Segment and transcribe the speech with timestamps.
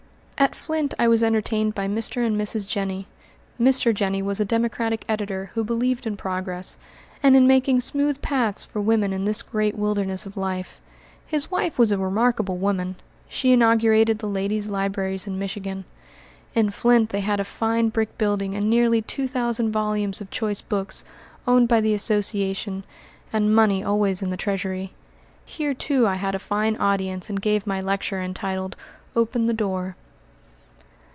[0.45, 2.25] At Flint I was entertained by Mr.
[2.25, 2.67] and Mrs.
[2.67, 3.05] Jenny.
[3.59, 3.93] Mr.
[3.93, 6.77] Jenny was a Democratic editor who believed in progress,
[7.21, 10.81] and in making smooth paths for women in this great wilderness of life.
[11.27, 12.95] His wife was a remarkable woman.
[13.29, 15.85] She inaugurated the Ladies' Libraries in Michigan.
[16.55, 20.63] In Flint they had a fine brick building and nearly two thousand volumes of choice
[20.63, 21.05] books,
[21.47, 22.83] owned by the association,
[23.31, 24.91] and money always in the treasury.
[25.45, 28.75] Here, too, I had a fine audience and gave my lecture entitled
[29.15, 29.97] "Open the Door."